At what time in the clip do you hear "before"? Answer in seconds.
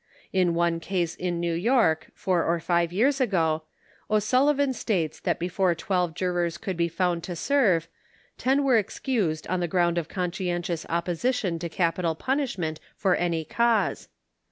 5.37-5.75